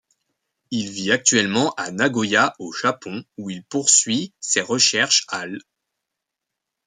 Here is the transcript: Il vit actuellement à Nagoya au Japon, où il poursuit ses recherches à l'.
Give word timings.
Il 0.71 0.89
vit 0.89 1.11
actuellement 1.11 1.75
à 1.75 1.91
Nagoya 1.91 2.55
au 2.57 2.71
Japon, 2.71 3.23
où 3.37 3.51
il 3.51 3.63
poursuit 3.63 4.33
ses 4.39 4.61
recherches 4.61 5.25
à 5.27 5.45
l'. 5.45 5.59